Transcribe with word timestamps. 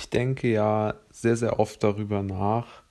ich 0.00 0.08
denke 0.08 0.48
ja 0.48 0.94
sehr, 1.10 1.36
sehr 1.36 1.60
oft 1.60 1.84
darüber 1.84 2.22
nach, 2.22 2.82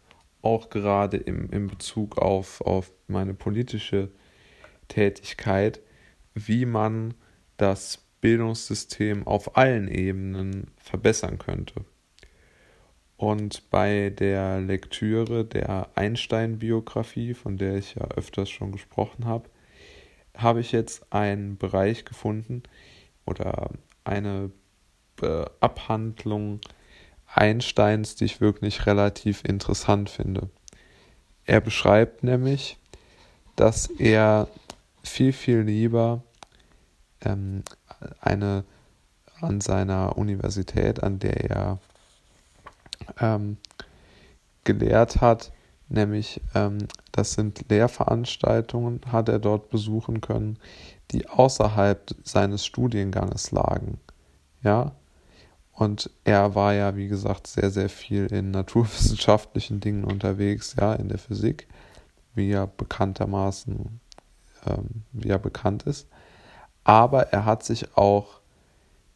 auch 0.44 0.70
gerade 0.70 1.18
im, 1.18 1.50
in 1.50 1.66
Bezug 1.66 2.20
auf, 2.20 2.62
auf 2.62 2.92
meine 3.08 3.34
politische 3.34 4.12
Tätigkeit, 4.90 5.80
wie 6.36 6.68
man 6.68 7.16
das 7.58 8.06
Bildungssystem 8.22 9.26
auf 9.26 9.58
allen 9.58 9.88
Ebenen 9.88 10.70
verbessern 10.78 11.40
könnte. 11.40 11.84
Und 13.18 13.72
bei 13.72 14.12
der 14.12 14.62
Lektüre 14.62 15.46
der 15.46 15.90
Einstein-Biografie, 15.96 17.34
von 17.34 17.58
der 17.58 17.78
ich 17.78 17.96
ja 17.96 18.08
öfters 18.10 18.52
schon 18.52 18.72
gesprochen 18.72 19.26
habe, 19.26 19.50
habe 20.38 20.60
ich 20.60 20.72
jetzt 20.72 21.12
einen 21.12 21.58
Bereich 21.58 22.06
gefunden 22.06 22.62
oder 23.26 23.72
eine 24.04 24.52
Abhandlung 25.60 26.62
Einsteins, 27.34 28.16
die 28.16 28.26
ich 28.26 28.42
wirklich 28.42 28.86
relativ 28.86 29.44
interessant 29.44 30.10
finde. 30.10 30.50
Er 31.46 31.62
beschreibt 31.62 32.24
nämlich, 32.24 32.78
dass 33.56 33.88
er 33.88 34.48
viel, 35.04 35.34
viel 35.34 35.60
lieber 35.60 36.24
ähm, 37.22 37.64
eine 38.22 38.64
an 39.42 39.62
seiner 39.62 40.18
Universität, 40.18 41.02
an 41.02 41.20
der 41.20 41.50
er 41.50 41.80
ähm, 43.20 43.58
gelehrt 44.64 45.22
hat, 45.22 45.52
nämlich 45.88 46.42
ähm, 46.56 46.80
das 47.12 47.34
sind 47.34 47.70
Lehrveranstaltungen, 47.70 49.02
hat 49.12 49.30
er 49.30 49.40
dort 49.40 49.70
besuchen 49.70 50.22
können, 50.22 50.58
die 51.12 51.28
außerhalb 51.28 52.16
seines 52.24 52.66
Studienganges 52.66 53.52
lagen. 53.52 54.00
Ja, 54.62 54.92
und 55.80 56.10
er 56.26 56.56
war 56.56 56.74
ja, 56.74 56.98
wie 56.98 57.08
gesagt, 57.08 57.48
sehr, 57.48 57.72
sehr 57.72 57.88
viel 57.88 58.26
in 58.26 58.52
naturwissenschaftlichen 58.52 59.80
Dingen 59.80 60.04
unterwegs, 60.04 60.76
ja, 60.78 60.94
in 60.94 61.08
der 61.08 61.20
Physik, 61.20 61.70
wie 62.36 62.52
er 62.52 62.68
bekanntermaßen, 62.68 64.02
ähm, 64.68 64.88
wie 65.14 65.30
er 65.30 65.40
bekannt 65.40 65.84
ist. 65.84 66.10
Aber 66.84 67.32
er 67.32 67.46
hat 67.46 67.64
sich 67.64 67.96
auch 67.96 68.42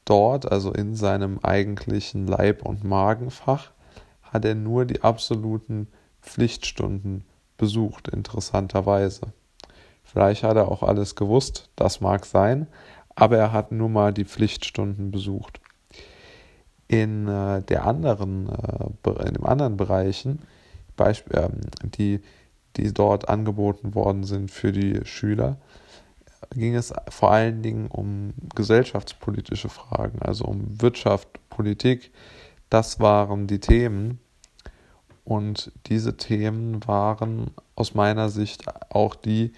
dort, 0.05 0.49
also 0.49 0.71
in 0.71 0.95
seinem 0.95 1.39
eigentlichen 1.39 2.27
Leib- 2.27 2.65
und 2.65 2.85
Magenfach, 2.85 3.71
hat 4.21 4.45
er 4.45 4.55
nur 4.55 4.85
die 4.85 5.01
absoluten 5.01 5.89
Pflichtstunden 6.21 7.25
besucht, 7.57 8.07
interessanterweise. 8.07 9.33
Vielleicht 10.05 10.43
hat 10.43 10.55
er 10.55 10.69
auch 10.69 10.81
alles 10.81 11.15
gewusst, 11.15 11.69
das 11.75 11.99
mag 11.99 12.25
sein, 12.25 12.67
aber 13.15 13.37
er 13.37 13.51
hat 13.51 13.73
nur 13.73 13.89
mal 13.89 14.13
die 14.13 14.25
Pflichtstunden 14.25 15.11
besucht. 15.11 15.59
In, 16.93 17.27
äh, 17.27 17.63
der 17.63 17.87
anderen, 17.87 18.49
äh, 18.49 19.25
in 19.25 19.33
den 19.33 19.45
anderen 19.45 19.77
Bereichen, 19.77 20.43
Beispiel, 20.95 21.35
äh, 21.35 21.49
die, 21.87 22.21
die 22.75 22.93
dort 22.93 23.29
angeboten 23.29 23.95
worden 23.95 24.23
sind 24.23 24.51
für 24.51 24.71
die 24.71 25.03
Schüler, 25.03 25.57
ging 26.55 26.75
es 26.75 26.93
vor 27.09 27.31
allen 27.31 27.63
Dingen 27.63 27.87
um 27.87 28.35
gesellschaftspolitische 28.53 29.69
Fragen, 29.69 30.21
also 30.21 30.45
um 30.45 30.79
Wirtschaft, 30.79 31.27
Politik. 31.49 32.11
Das 32.69 32.99
waren 32.99 33.47
die 33.47 33.59
Themen. 33.59 34.19
Und 35.25 35.71
diese 35.87 36.15
Themen 36.17 36.85
waren 36.85 37.51
aus 37.75 37.95
meiner 37.95 38.29
Sicht 38.29 38.65
auch 38.91 39.15
die, 39.15 39.53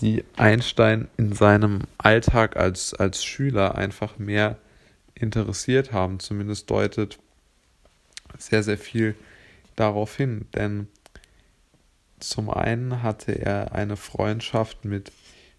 die 0.00 0.24
Einstein 0.36 1.06
in 1.16 1.34
seinem 1.34 1.82
Alltag 1.98 2.56
als, 2.56 2.94
als 2.94 3.24
Schüler 3.24 3.76
einfach 3.76 4.18
mehr 4.18 4.56
interessiert 5.14 5.92
haben. 5.92 6.20
Zumindest 6.20 6.70
deutet 6.70 7.18
sehr, 8.38 8.62
sehr 8.62 8.78
viel 8.78 9.14
darauf 9.76 10.16
hin. 10.16 10.46
Denn 10.54 10.88
zum 12.20 12.50
einen 12.50 13.02
hatte 13.02 13.32
er 13.32 13.74
eine 13.74 13.96
Freundschaft 13.96 14.84
mit 14.84 15.12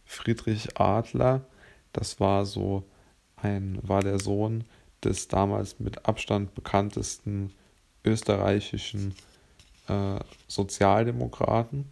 Friedrich 0.06 0.80
Adler. 0.80 1.46
Das 1.94 2.20
war 2.20 2.46
so 2.46 2.84
ein, 3.36 3.80
war 3.82 4.02
der 4.02 4.20
Sohn 4.20 4.64
des 5.04 5.28
damals 5.28 5.80
mit 5.80 6.06
Abstand 6.08 6.56
bekanntesten 6.56 7.54
österreichischen 8.04 9.16
äh, 9.88 10.20
Sozialdemokraten. 10.48 11.86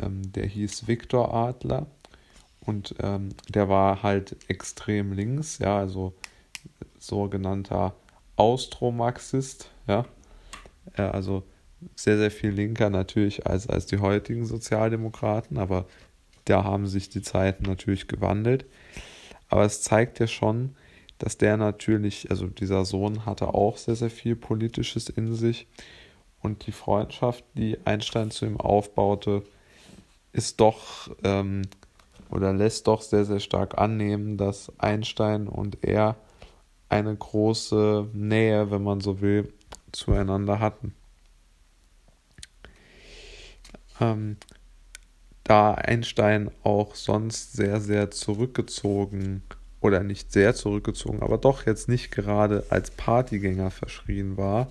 Ähm, 0.00 0.32
der 0.32 0.46
hieß 0.46 0.86
Viktor 0.86 1.34
Adler 1.34 1.86
und 2.60 2.94
ähm, 3.00 3.30
der 3.48 3.68
war 3.68 4.02
halt 4.02 4.36
extrem 4.48 5.12
links, 5.12 5.58
ja, 5.58 5.78
also 5.78 6.14
sogenannter 6.98 7.94
Austromarxist, 8.36 9.70
ja, 9.86 10.04
also 10.96 11.42
sehr, 11.94 12.18
sehr 12.18 12.30
viel 12.30 12.50
linker 12.50 12.90
natürlich 12.90 13.46
als, 13.46 13.68
als 13.68 13.86
die 13.86 13.98
heutigen 13.98 14.46
Sozialdemokraten, 14.46 15.58
aber 15.58 15.86
da 16.44 16.64
haben 16.64 16.86
sich 16.86 17.08
die 17.08 17.22
Zeiten 17.22 17.64
natürlich 17.64 18.08
gewandelt. 18.08 18.64
Aber 19.48 19.64
es 19.64 19.82
zeigt 19.82 20.18
ja 20.18 20.26
schon, 20.26 20.74
dass 21.18 21.36
der 21.36 21.56
natürlich, 21.56 22.30
also 22.30 22.46
dieser 22.46 22.84
Sohn 22.84 23.26
hatte 23.26 23.54
auch 23.54 23.76
sehr, 23.76 23.96
sehr 23.96 24.10
viel 24.10 24.36
Politisches 24.36 25.08
in 25.08 25.34
sich. 25.34 25.66
Und 26.40 26.66
die 26.66 26.72
Freundschaft, 26.72 27.44
die 27.54 27.78
Einstein 27.84 28.30
zu 28.30 28.46
ihm 28.46 28.58
aufbaute, 28.58 29.42
ist 30.32 30.60
doch 30.60 31.10
ähm, 31.24 31.62
oder 32.30 32.52
lässt 32.52 32.86
doch 32.86 33.02
sehr, 33.02 33.24
sehr 33.24 33.40
stark 33.40 33.78
annehmen, 33.78 34.36
dass 34.36 34.72
Einstein 34.78 35.48
und 35.48 35.82
er 35.82 36.16
eine 36.88 37.14
große 37.14 38.08
Nähe, 38.12 38.70
wenn 38.70 38.82
man 38.82 39.00
so 39.00 39.20
will, 39.20 39.52
zueinander 39.92 40.60
hatten. 40.60 40.94
Ähm, 44.00 44.36
da 45.44 45.74
Einstein 45.74 46.50
auch 46.62 46.94
sonst 46.94 47.54
sehr, 47.54 47.80
sehr 47.80 48.10
zurückgezogen 48.10 49.42
oder 49.80 50.02
nicht 50.02 50.32
sehr 50.32 50.54
zurückgezogen, 50.54 51.22
aber 51.22 51.38
doch 51.38 51.66
jetzt 51.66 51.88
nicht 51.88 52.10
gerade 52.10 52.66
als 52.68 52.90
Partygänger 52.90 53.70
verschrien 53.70 54.36
war, 54.36 54.70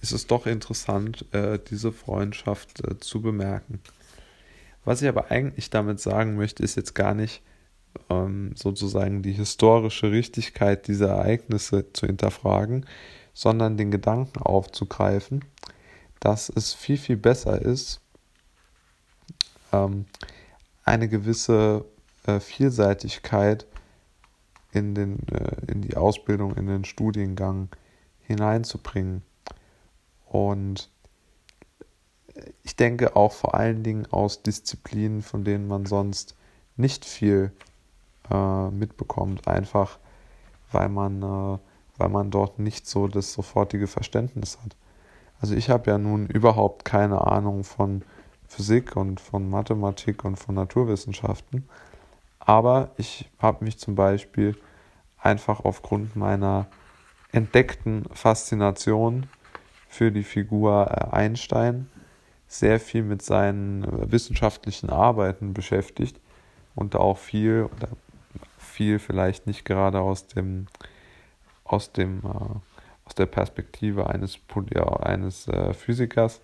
ist 0.00 0.12
es 0.12 0.26
doch 0.26 0.46
interessant, 0.46 1.24
äh, 1.32 1.58
diese 1.70 1.92
Freundschaft 1.92 2.86
äh, 2.86 2.98
zu 2.98 3.22
bemerken. 3.22 3.80
Was 4.84 5.00
ich 5.00 5.08
aber 5.08 5.30
eigentlich 5.30 5.70
damit 5.70 6.00
sagen 6.00 6.36
möchte, 6.36 6.62
ist 6.62 6.76
jetzt 6.76 6.94
gar 6.94 7.14
nicht 7.14 7.40
ähm, 8.10 8.52
sozusagen 8.54 9.22
die 9.22 9.32
historische 9.32 10.10
Richtigkeit 10.10 10.88
dieser 10.88 11.08
Ereignisse 11.08 11.92
zu 11.92 12.06
hinterfragen, 12.06 12.86
sondern 13.34 13.76
den 13.76 13.90
Gedanken 13.90 14.40
aufzugreifen, 14.40 15.44
dass 16.20 16.48
es 16.48 16.74
viel, 16.74 16.98
viel 16.98 17.16
besser 17.16 17.60
ist, 17.60 18.00
ähm, 19.72 20.06
eine 20.84 21.08
gewisse 21.08 21.84
äh, 22.26 22.40
Vielseitigkeit 22.40 23.66
in, 24.72 24.94
den, 24.94 25.26
äh, 25.28 25.70
in 25.70 25.82
die 25.82 25.96
Ausbildung, 25.96 26.56
in 26.56 26.66
den 26.66 26.84
Studiengang 26.84 27.68
hineinzubringen. 28.20 29.22
Und 30.26 30.90
ich 32.62 32.76
denke 32.76 33.16
auch 33.16 33.32
vor 33.32 33.54
allen 33.54 33.82
Dingen 33.82 34.06
aus 34.10 34.42
Disziplinen, 34.42 35.22
von 35.22 35.44
denen 35.44 35.68
man 35.68 35.86
sonst 35.86 36.36
nicht 36.76 37.04
viel 37.04 37.52
äh, 38.30 38.70
mitbekommt, 38.70 39.48
einfach 39.48 39.98
weil 40.72 40.88
man, 40.88 41.22
äh, 41.22 41.58
weil 41.98 42.08
man 42.08 42.30
dort 42.30 42.58
nicht 42.58 42.86
so 42.86 43.08
das 43.08 43.32
sofortige 43.32 43.86
Verständnis 43.86 44.58
hat. 44.64 44.76
Also 45.40 45.54
ich 45.54 45.70
habe 45.70 45.90
ja 45.90 45.98
nun 45.98 46.26
überhaupt 46.26 46.84
keine 46.84 47.26
Ahnung 47.26 47.64
von 47.64 48.02
Physik 48.46 48.96
und 48.96 49.20
von 49.20 49.48
Mathematik 49.48 50.24
und 50.24 50.36
von 50.36 50.54
Naturwissenschaften. 50.54 51.68
Aber 52.38 52.90
ich 52.96 53.30
habe 53.38 53.64
mich 53.64 53.78
zum 53.78 53.94
Beispiel 53.94 54.56
einfach 55.18 55.60
aufgrund 55.64 56.16
meiner 56.16 56.66
entdeckten 57.30 58.04
Faszination 58.12 59.26
für 59.88 60.12
die 60.12 60.24
Figur 60.24 60.88
äh, 60.90 61.14
Einstein 61.14 61.88
sehr 62.46 62.78
viel 62.78 63.02
mit 63.02 63.22
seinen 63.22 63.84
äh, 63.84 64.12
wissenschaftlichen 64.12 64.90
Arbeiten 64.90 65.54
beschäftigt 65.54 66.20
und 66.74 66.96
auch 66.96 67.18
viel 67.18 67.68
oder 67.76 67.88
viel 68.72 68.98
vielleicht 68.98 69.46
nicht 69.46 69.64
gerade 69.64 70.00
aus 70.00 70.26
dem 70.26 70.66
aus 71.64 71.92
dem 71.92 72.20
äh, 72.20 72.58
aus 73.04 73.14
der 73.16 73.26
Perspektive 73.26 74.08
eines 74.08 74.38
ja, 74.74 74.86
eines 75.00 75.48
äh, 75.48 75.74
Physikers 75.74 76.40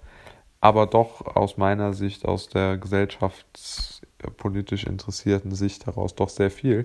aber 0.61 0.87
doch 0.87 1.37
aus 1.37 1.57
meiner 1.57 1.93
Sicht, 1.93 2.27
aus 2.27 2.49
der 2.49 2.79
gesellschaftspolitisch 2.79 4.85
interessierten 4.85 5.55
Sicht 5.55 5.87
heraus 5.87 6.15
doch 6.15 6.29
sehr 6.29 6.51
viel 6.51 6.85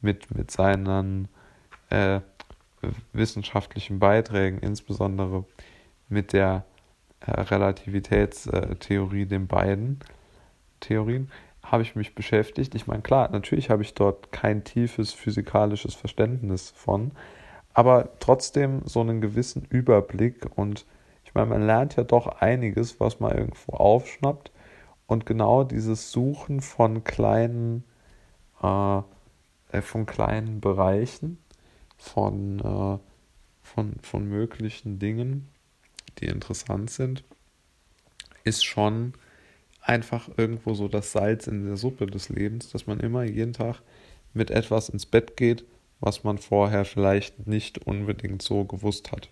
mit, 0.00 0.34
mit 0.34 0.50
seinen 0.50 1.28
äh, 1.90 2.20
wissenschaftlichen 3.12 3.98
Beiträgen, 3.98 4.60
insbesondere 4.60 5.44
mit 6.08 6.32
der 6.32 6.64
äh, 7.20 7.32
Relativitätstheorie, 7.32 9.26
den 9.26 9.46
beiden 9.46 10.00
Theorien, 10.80 11.30
habe 11.62 11.82
ich 11.82 11.94
mich 11.94 12.14
beschäftigt. 12.14 12.74
Ich 12.74 12.86
meine, 12.86 13.02
klar, 13.02 13.30
natürlich 13.30 13.70
habe 13.70 13.82
ich 13.82 13.94
dort 13.94 14.32
kein 14.32 14.64
tiefes 14.64 15.12
physikalisches 15.12 15.94
Verständnis 15.94 16.70
von, 16.70 17.12
aber 17.72 18.10
trotzdem 18.18 18.82
so 18.84 19.00
einen 19.00 19.20
gewissen 19.20 19.64
Überblick 19.70 20.46
und 20.56 20.84
ich 21.24 21.34
meine, 21.34 21.46
man 21.46 21.66
lernt 21.66 21.96
ja 21.96 22.04
doch 22.04 22.26
einiges, 22.26 23.00
was 23.00 23.20
man 23.20 23.32
irgendwo 23.36 23.72
aufschnappt 23.72 24.50
und 25.06 25.24
genau 25.24 25.64
dieses 25.64 26.12
Suchen 26.12 26.60
von 26.60 27.04
kleinen, 27.04 27.84
äh, 28.62 28.98
äh 29.72 29.80
von 29.80 30.04
kleinen 30.04 30.60
Bereichen, 30.60 31.38
von, 31.96 32.58
äh, 32.60 32.98
von, 33.62 33.94
von 34.02 34.28
möglichen 34.28 34.98
Dingen, 34.98 35.48
die 36.18 36.26
interessant 36.26 36.90
sind, 36.90 37.24
ist 38.44 38.64
schon 38.64 39.14
einfach 39.82 40.30
irgendwo 40.36 40.74
so 40.74 40.88
das 40.88 41.12
Salz 41.12 41.46
in 41.46 41.66
der 41.66 41.76
Suppe 41.76 42.06
des 42.06 42.28
Lebens, 42.28 42.70
dass 42.70 42.86
man 42.86 43.00
immer 43.00 43.24
jeden 43.24 43.52
Tag 43.52 43.82
mit 44.32 44.50
etwas 44.50 44.88
ins 44.88 45.06
Bett 45.06 45.36
geht, 45.36 45.64
was 46.00 46.24
man 46.24 46.38
vorher 46.38 46.84
vielleicht 46.84 47.46
nicht 47.46 47.86
unbedingt 47.86 48.42
so 48.42 48.64
gewusst 48.64 49.12
hat. 49.12 49.28